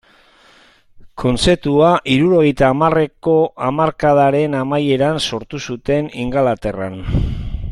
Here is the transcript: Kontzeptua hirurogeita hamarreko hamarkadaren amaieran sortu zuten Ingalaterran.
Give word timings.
Kontzeptua 1.23 1.89
hirurogeita 2.13 2.69
hamarreko 2.73 3.35
hamarkadaren 3.67 4.57
amaieran 4.63 5.23
sortu 5.27 5.61
zuten 5.71 6.09
Ingalaterran. 6.25 6.99